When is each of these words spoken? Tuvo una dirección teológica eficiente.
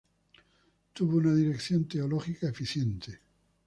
Tuvo 0.95 1.17
una 1.17 1.31
dirección 1.35 1.87
teológica 1.87 2.49
eficiente. 2.49 3.19